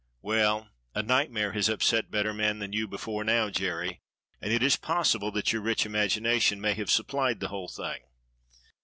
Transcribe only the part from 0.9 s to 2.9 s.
a nightmare has upset better men than you